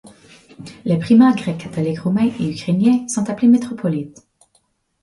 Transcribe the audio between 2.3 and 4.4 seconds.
et ukrainiens sont appelés métropolites.